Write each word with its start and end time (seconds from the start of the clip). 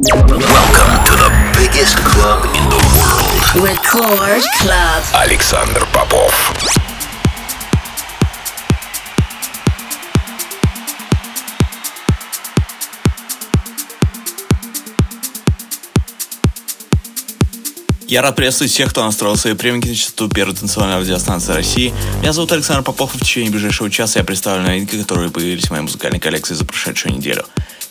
Welcome 0.00 1.02
to 1.06 1.14
the 1.16 1.30
biggest 1.58 1.96
club 1.96 2.44
in 2.54 2.62
the 2.70 2.78
world. 2.94 3.66
Record 3.66 4.44
Club. 4.60 5.02
Александр 5.12 5.84
Попов. 5.92 6.32
Я 18.06 18.22
рад 18.22 18.36
приветствовать 18.36 18.72
всех, 18.72 18.90
кто 18.90 19.04
настроил 19.04 19.36
свои 19.36 19.54
на 19.54 19.94
частоту 19.96 20.28
первой 20.28 20.54
танцевальной 20.54 21.00
радиостанции 21.00 21.52
России. 21.52 21.92
Меня 22.20 22.32
зовут 22.32 22.52
Александр 22.52 22.84
Попов, 22.84 23.16
и 23.16 23.18
в 23.18 23.20
течение 23.20 23.50
ближайшего 23.50 23.90
часа 23.90 24.20
я 24.20 24.24
представлю 24.24 24.62
новинки, 24.62 24.96
которые 24.96 25.30
появились 25.30 25.66
в 25.66 25.70
моей 25.70 25.82
музыкальной 25.82 26.20
коллекции 26.20 26.54
за 26.54 26.64
прошедшую 26.64 27.16
неделю. 27.16 27.44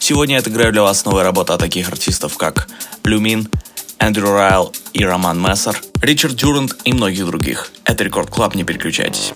Сегодня 0.08 0.36
я 0.36 0.40
отыграю 0.40 0.72
для 0.72 0.84
вас 0.84 1.04
новые 1.04 1.26
работы 1.26 1.52
от 1.52 1.60
таких 1.60 1.90
артистов, 1.90 2.38
как 2.38 2.70
Люмин, 3.04 3.50
Andrew 4.00 4.32
Rayel 4.32 4.74
и 4.94 5.04
Roman 5.04 5.38
Messer, 5.38 5.82
Richard 6.02 6.34
Durand 6.34 6.78
и 6.86 6.94
многих 6.94 7.26
других. 7.26 7.74
Это 7.84 8.06
Record 8.06 8.30
Club, 8.30 8.56
не 8.56 8.64
переключайтесь. 8.64 9.34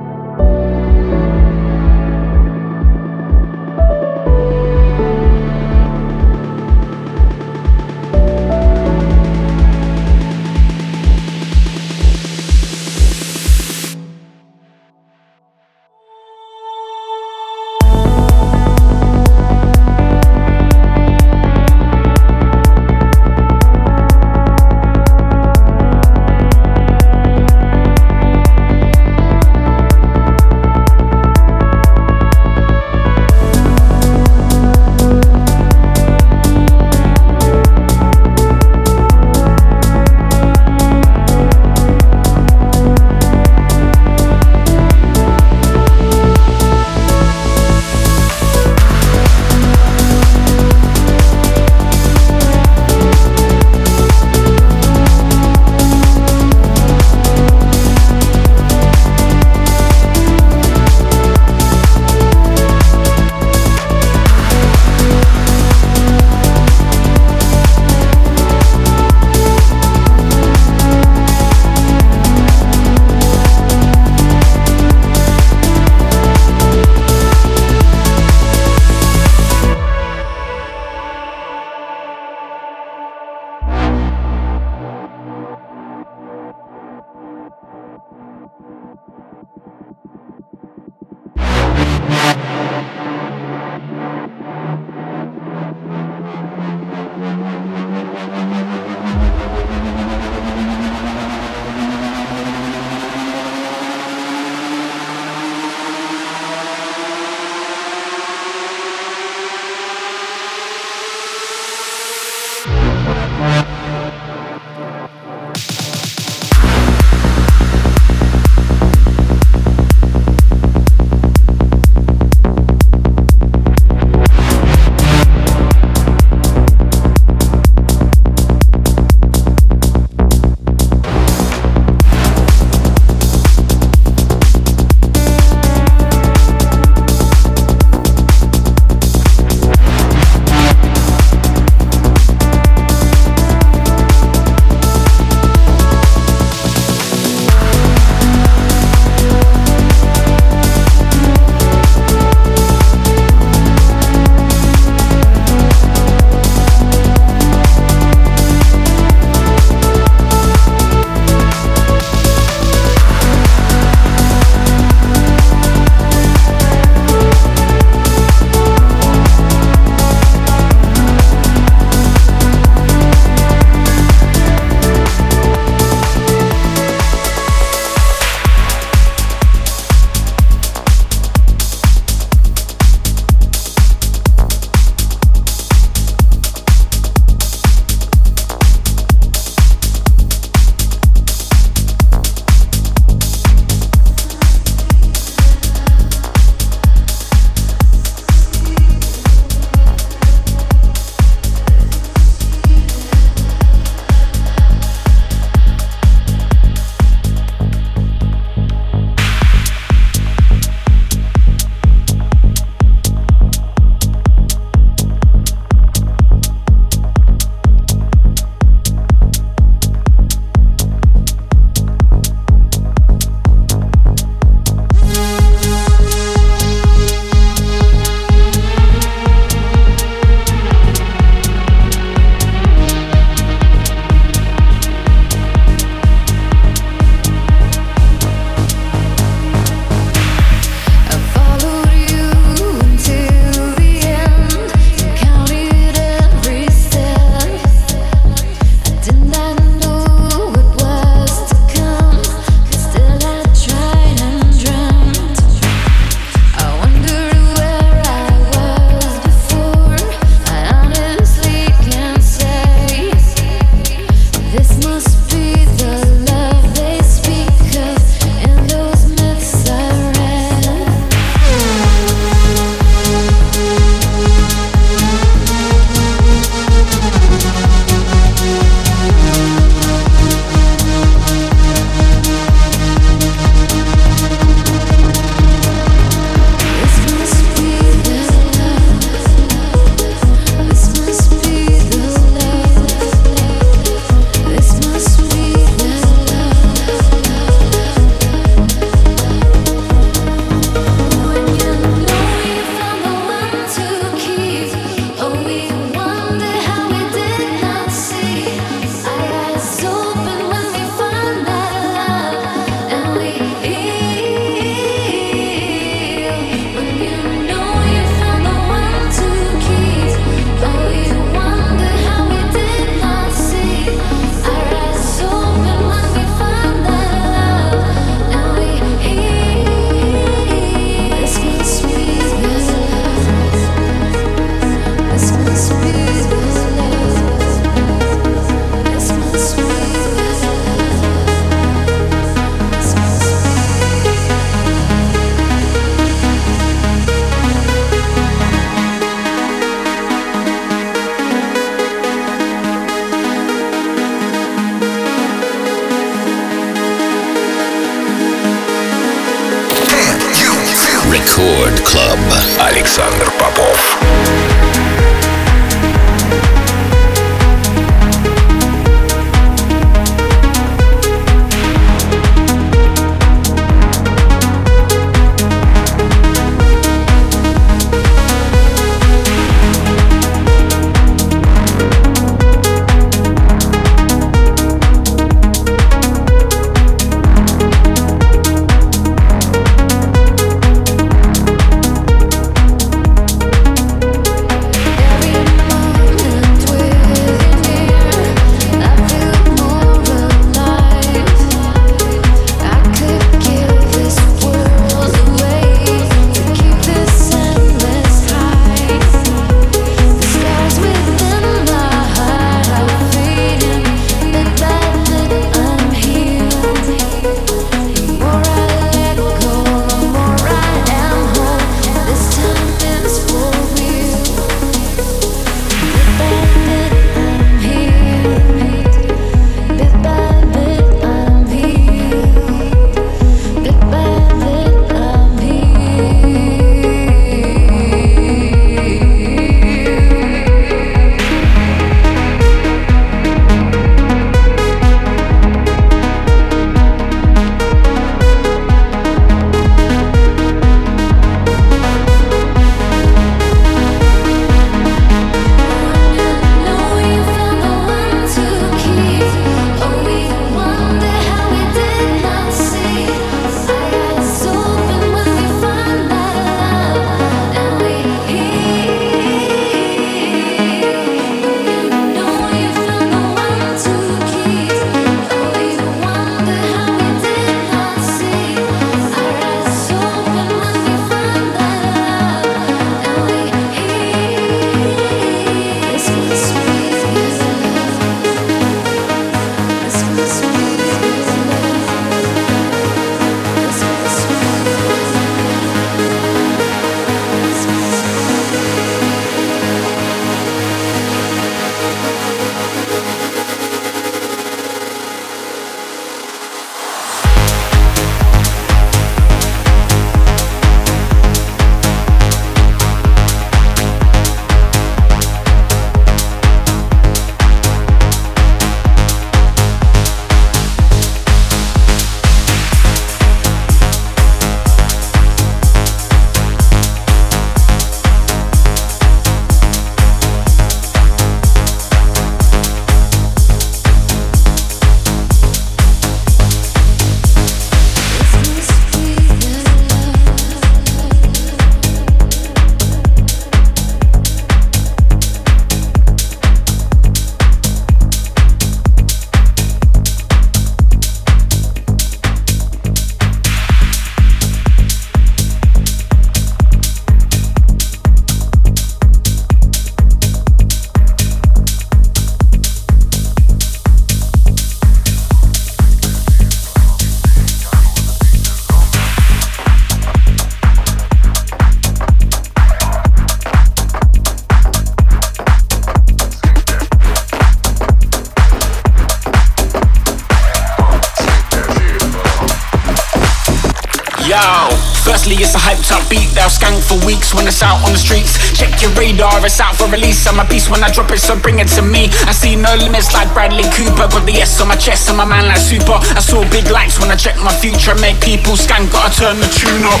It's 587.12 587.62
out 587.62 587.82
on 587.84 587.92
the 587.92 587.98
streets. 587.98 588.36
Check 588.52 588.82
your 588.82 588.90
radar, 588.92 589.44
it's 589.44 589.60
out 589.60 589.76
for 589.76 589.88
release. 589.88 590.26
I'm 590.26 590.38
a 590.38 590.44
beast 590.48 590.70
when 590.70 590.82
I 590.82 590.90
drop 590.90 591.10
it, 591.10 591.18
so 591.18 591.38
bring 591.38 591.58
it 591.58 591.68
to 591.68 591.82
me. 591.82 592.08
I 592.28 592.32
see 592.32 592.56
no 592.56 592.74
limits 592.76 593.12
like 593.14 593.32
Bradley 593.32 593.64
Cooper. 593.72 594.08
Got 594.08 594.26
the 594.26 594.34
S 594.34 594.60
on 594.60 594.68
my 594.68 594.76
chest 594.76 595.08
and 595.08 595.16
my 595.16 595.24
man 595.24 595.46
like 595.46 595.58
super. 595.58 595.96
I 595.96 596.20
saw 596.20 596.42
big 596.50 596.70
lights 596.70 596.98
when 597.00 597.10
I 597.10 597.16
checked 597.16 597.40
my 597.40 597.54
future. 597.54 597.94
Make 597.96 598.20
people 598.20 598.56
scan, 598.56 598.88
gotta 598.90 599.14
turn 599.14 599.40
the 599.40 599.48
tune 599.48 599.84
up. 599.84 600.00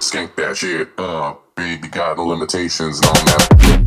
Skink 0.00 0.36
that 0.36 0.56
shit 0.56 0.88
up. 0.98 1.42
Baby 1.56 1.88
got 1.88 2.16
no 2.16 2.24
limitations 2.24 3.00
on 3.00 3.14
that. 3.26 3.85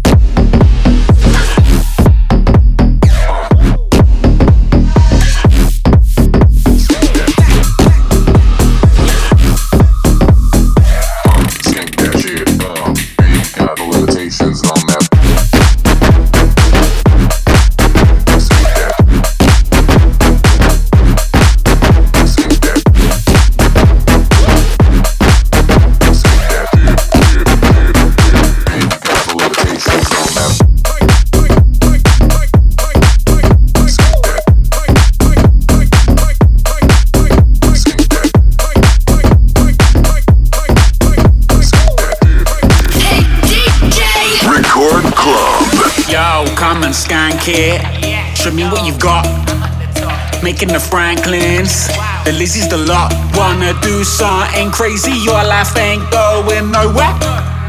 Making 50.60 50.76
the 50.76 50.88
Franklins, 50.92 51.88
the 52.28 52.36
Lizzies, 52.36 52.68
the 52.68 52.76
lot. 52.76 53.16
Wanna 53.32 53.72
do 53.80 54.04
something 54.04 54.68
crazy? 54.76 55.16
Your 55.24 55.40
life 55.48 55.72
ain't 55.80 56.04
going 56.12 56.68
nowhere. 56.68 57.16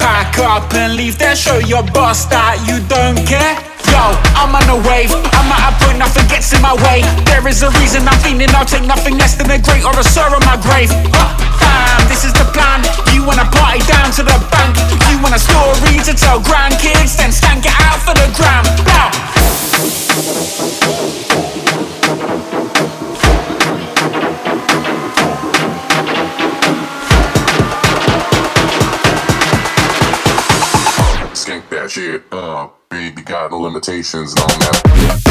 Pack 0.03 0.35
up 0.43 0.75
and 0.75 0.99
leave 0.99 1.15
there. 1.15 1.39
Show 1.39 1.63
your 1.63 1.87
boss 1.95 2.27
that 2.35 2.59
you 2.67 2.83
don't 2.91 3.15
care. 3.31 3.55
Yo, 3.87 4.03
I'm 4.35 4.51
on 4.59 4.67
a 4.67 4.75
wave. 4.91 5.15
I'm 5.15 5.55
at 5.55 5.71
a 5.71 5.73
point 5.79 6.03
nothing 6.03 6.27
gets 6.27 6.51
in 6.51 6.59
my 6.67 6.75
way. 6.83 7.07
There 7.31 7.47
is 7.47 7.63
a 7.63 7.71
reason 7.79 8.03
I'm 8.11 8.19
feeling. 8.27 8.51
I'll 8.59 8.67
take 8.67 8.83
nothing 8.83 9.15
less 9.15 9.39
than 9.39 9.47
a 9.55 9.63
great 9.63 9.87
or 9.87 9.95
a 9.95 10.03
sir 10.03 10.27
on 10.27 10.43
my 10.43 10.59
grave. 10.59 10.91
Huh, 11.15 11.31
fam, 11.63 12.03
this 12.11 12.27
is 12.27 12.35
the 12.35 12.51
plan. 12.51 12.83
You 13.15 13.23
wanna 13.23 13.47
party 13.55 13.87
down 13.87 14.11
to 14.19 14.27
the 14.27 14.35
bank. 14.51 14.75
You 15.07 15.23
want 15.23 15.39
a 15.39 15.39
story 15.39 16.03
to 16.11 16.13
tell 16.19 16.43
grandkids, 16.43 17.15
then 17.15 17.31
stank 17.31 17.71
it 17.71 17.77
out 17.87 18.03
for 18.03 18.19
the 18.19 18.27
gram. 18.35 18.67
Now. 18.83 19.15
Limitations 33.61 34.35
on 34.35 34.49
that. 34.49 35.30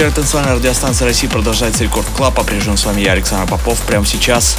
Первой 0.00 0.14
танцевальной 0.14 0.54
радиостанции 0.54 1.04
России 1.04 1.26
продолжается 1.26 1.84
Record 1.84 2.06
Club. 2.16 2.34
По-прежнему 2.34 2.78
с 2.78 2.86
вами 2.86 3.02
я, 3.02 3.12
Александр 3.12 3.46
Попов. 3.46 3.82
Прямо 3.82 4.06
сейчас 4.06 4.56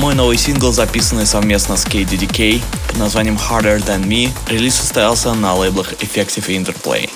мой 0.00 0.16
новый 0.16 0.36
сингл, 0.36 0.72
записанный 0.72 1.26
совместно 1.26 1.76
с 1.76 1.86
KDDK 1.86 2.60
под 2.88 2.96
названием 2.98 3.36
Harder 3.36 3.78
Than 3.78 4.04
Me. 4.04 4.30
Релиз 4.48 4.74
состоялся 4.74 5.32
на 5.34 5.54
лейблах 5.54 5.92
Effective 5.92 6.48
Interplay. 6.48 7.08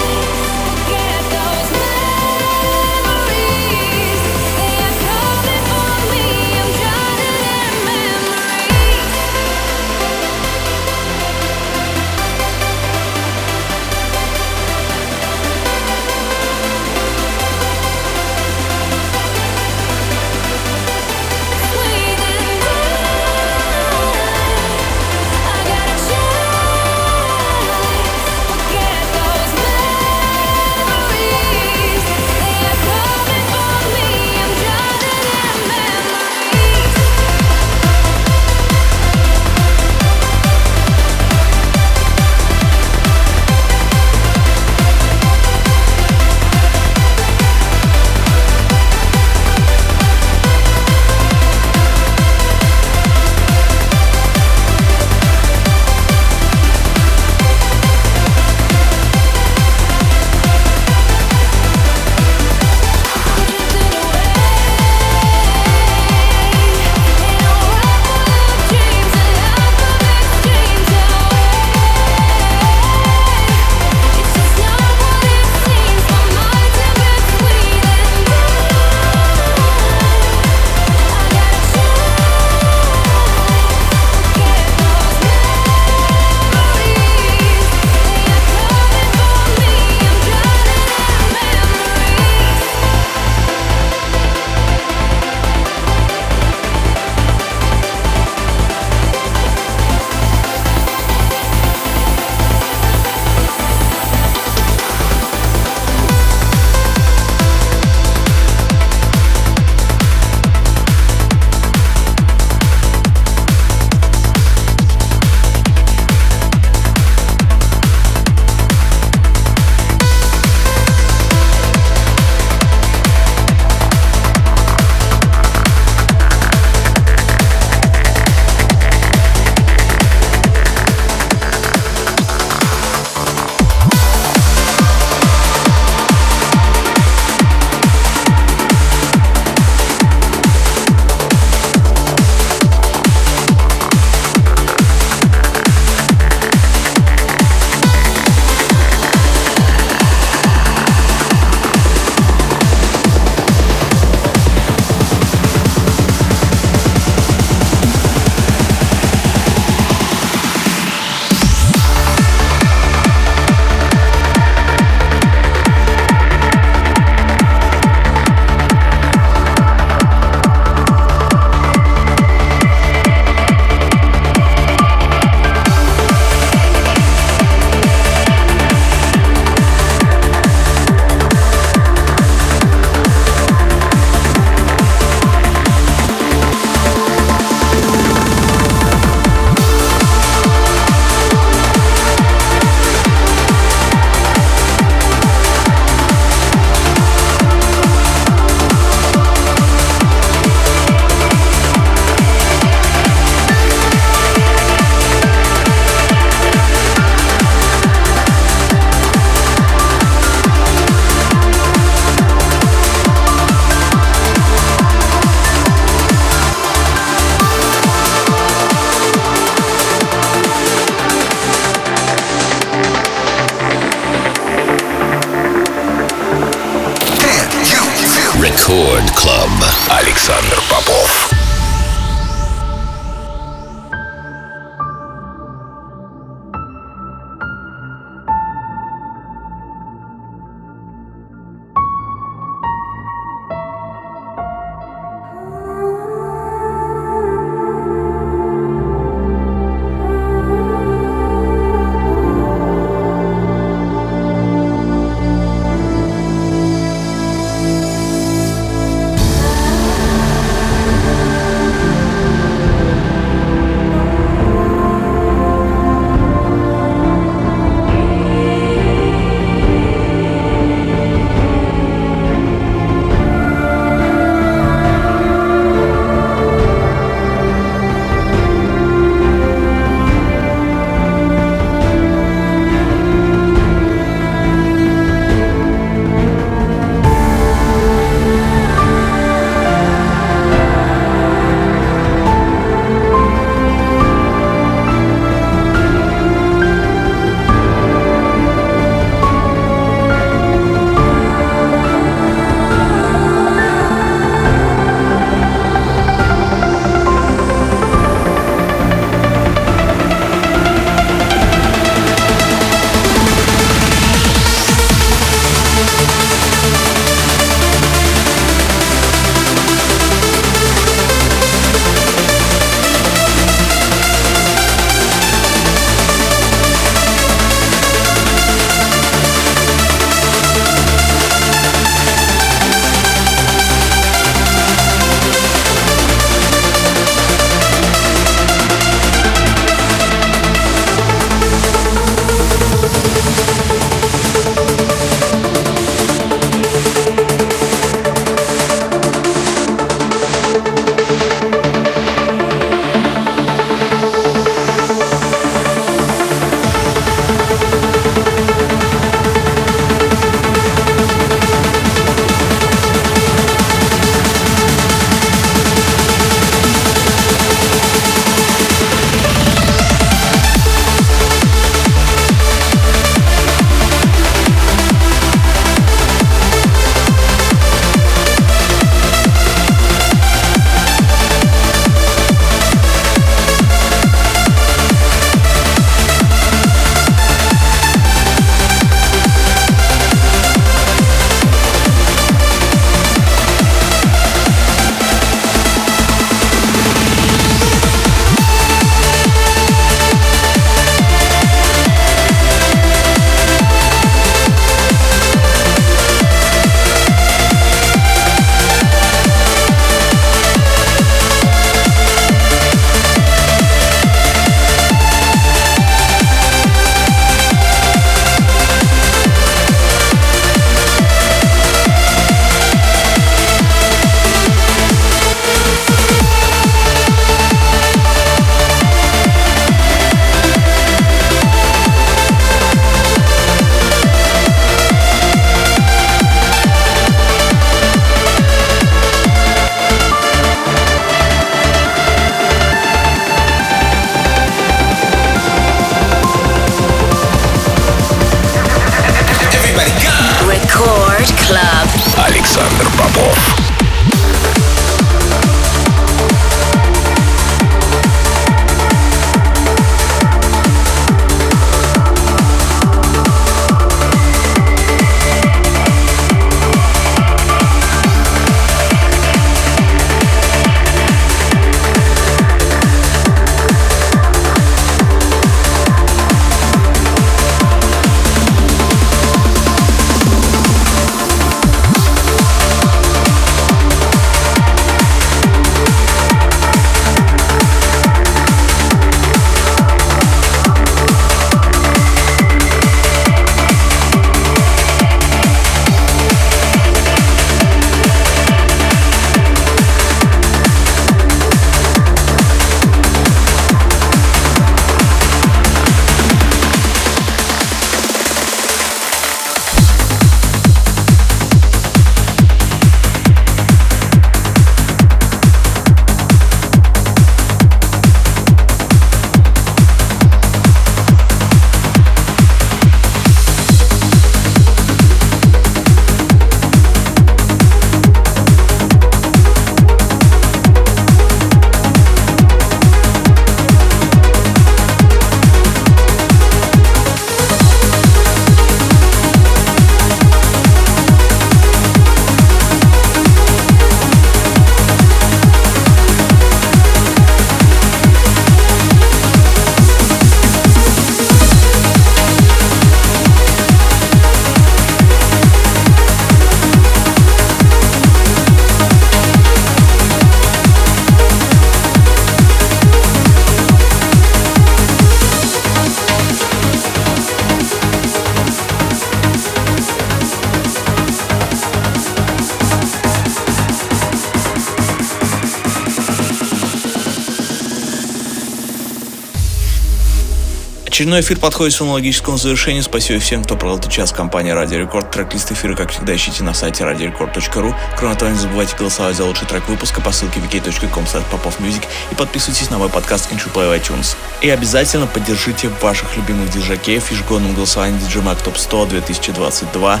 Очередной 581.02 581.20
эфир 581.22 581.40
подходит 581.40 581.74
к 581.74 581.76
своему 581.78 582.38
завершению. 582.38 582.84
Спасибо 582.84 583.18
всем, 583.18 583.42
кто 583.42 583.56
провел 583.56 583.76
этот 583.76 583.90
час 583.90 584.12
в 584.12 584.14
компании 584.14 584.52
Радио 584.52 584.78
Рекорд. 584.78 585.10
Трек-лист 585.10 585.50
эфира, 585.50 585.74
как 585.74 585.90
всегда, 585.90 586.14
ищите 586.14 586.44
на 586.44 586.54
сайте 586.54 586.84
radiorecord.ru. 586.84 587.74
Кроме 587.98 588.14
того, 588.14 588.30
не 588.30 588.38
забывайте 588.38 588.76
голосовать 588.76 589.16
за 589.16 589.24
лучший 589.24 589.48
трек 589.48 589.68
выпуска 589.68 590.00
по 590.00 590.12
ссылке 590.12 590.38
wiki.com 590.38 591.02
popofmusic 591.02 591.82
и 592.12 592.14
подписывайтесь 592.14 592.70
на 592.70 592.78
мой 592.78 592.88
подкаст 592.88 593.32
Play 593.32 593.68
в 593.68 593.72
iTunes. 593.72 594.14
И 594.42 594.48
обязательно 594.48 595.08
поддержите 595.08 595.70
ваших 595.80 596.16
любимых 596.16 596.52
диджакеев 596.52 597.02
в 597.02 597.10
ежегодном 597.10 597.56
голосовании 597.56 597.98
DJ 597.98 598.22
Mag 598.22 598.38
Top 598.44 598.56
100 598.56 598.86
2022. 598.86 600.00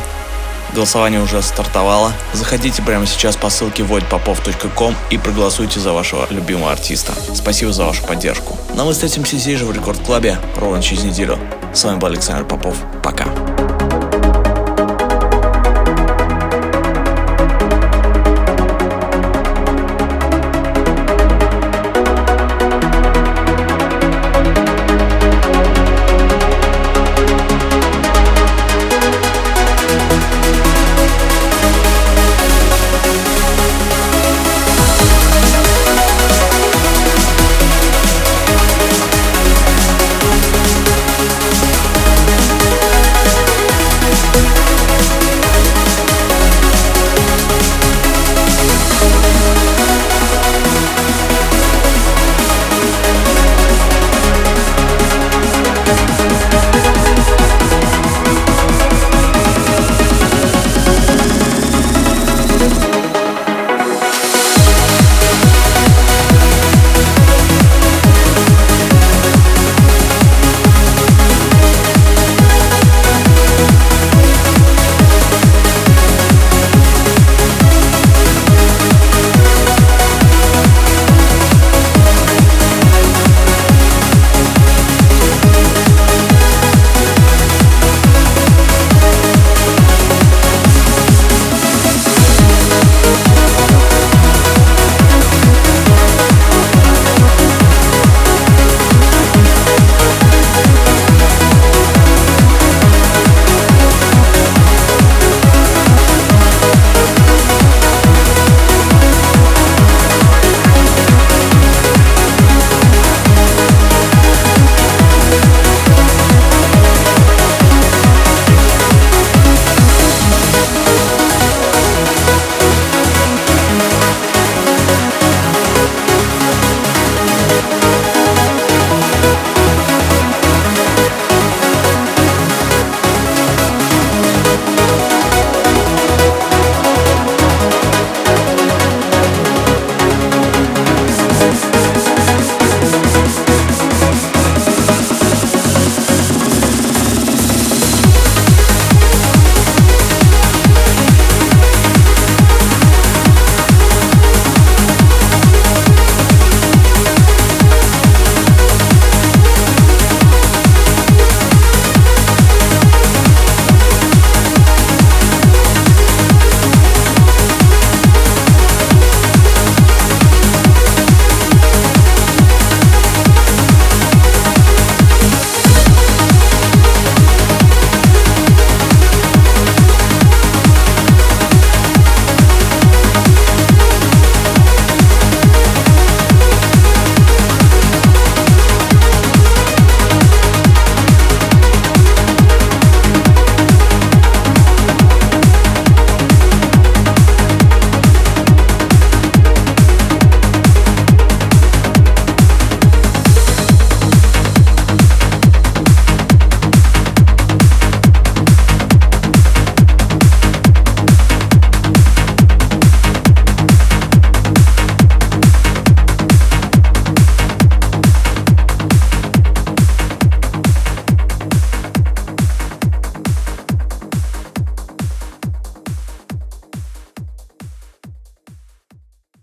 Голосование 0.74 1.20
уже 1.20 1.42
стартовало. 1.42 2.12
Заходите 2.32 2.82
прямо 2.82 3.06
сейчас 3.06 3.36
по 3.36 3.50
ссылке 3.50 3.82
voidpopov.com 3.82 4.94
и 5.10 5.18
проголосуйте 5.18 5.80
за 5.80 5.92
вашего 5.92 6.26
любимого 6.30 6.72
артиста. 6.72 7.12
Спасибо 7.34 7.72
за 7.72 7.84
вашу 7.84 8.04
поддержку. 8.04 8.56
Но 8.74 8.86
мы 8.86 8.92
встретимся 8.92 9.36
здесь 9.36 9.58
же 9.58 9.66
в 9.66 9.72
Рекорд 9.72 9.98
Клабе 10.00 10.38
ровно 10.56 10.82
через 10.82 11.04
неделю. 11.04 11.38
С 11.74 11.84
вами 11.84 11.98
был 11.98 12.08
Александр 12.08 12.44
Попов. 12.44 12.76
Пока. 13.02 13.51